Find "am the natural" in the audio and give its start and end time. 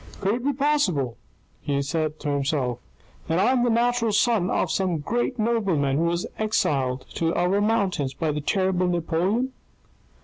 3.51-4.11